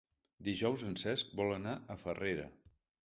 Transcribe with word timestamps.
Dijous 0.47 0.83
en 0.87 0.95
Cesc 1.01 1.35
vol 1.41 1.53
anar 1.59 1.77
a 1.77 1.99
Farrera. 2.05 2.49